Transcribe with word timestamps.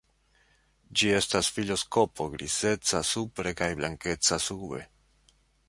Ĝi 1.01 1.11
estas 1.17 1.49
filoskopo 1.57 2.27
grizeca 2.37 3.03
supre 3.13 3.55
kaj 3.63 3.71
blankeca 3.83 4.43
sube. 4.51 4.85